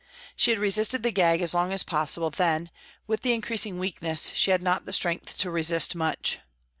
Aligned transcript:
She 0.35 0.49
had 0.49 0.59
resisted 0.59 1.03
the 1.03 1.11
gag 1.11 1.43
as 1.43 1.53
long 1.53 1.71
as 1.71 1.83
possible, 1.83 2.31
then, 2.31 2.71
with 3.05 3.21
the 3.21 3.33
increasing 3.33 3.77
weakness, 3.77 4.31
she 4.33 4.49
had 4.49 4.63
not 4.63 4.87
the 4.87 4.93
strength 4.93 5.37
to 5.37 5.51
resist 5.51 5.93
much. 5.93 6.39